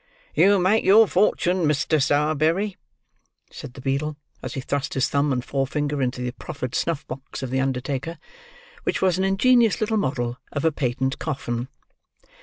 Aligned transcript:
"You'll 0.33 0.57
make 0.59 0.83
your 0.83 1.07
fortune, 1.07 1.65
Mr. 1.67 2.01
Sowerberry," 2.01 2.75
said 3.51 3.75
the 3.75 3.81
beadle, 3.81 4.17
as 4.41 4.55
he 4.55 4.61
thrust 4.61 4.95
his 4.95 5.07
thumb 5.07 5.31
and 5.31 5.45
forefinger 5.45 6.01
into 6.01 6.21
the 6.21 6.31
proffered 6.31 6.73
snuff 6.73 7.05
box 7.05 7.43
of 7.43 7.51
the 7.51 7.59
undertaker: 7.61 8.17
which 8.81 8.99
was 9.03 9.19
an 9.19 9.23
ingenious 9.23 9.79
little 9.79 9.97
model 9.97 10.39
of 10.51 10.65
a 10.65 10.71
patent 10.71 11.19
coffin. 11.19 11.67